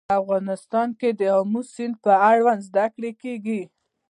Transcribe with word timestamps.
افغانستان 0.19 0.87
کې 0.99 1.09
د 1.19 1.21
آمو 1.39 1.61
سیند 1.73 1.95
په 2.05 2.13
اړه 2.31 2.53
زده 2.67 2.85
کړه 2.95 3.11
کېږي. 3.21 3.61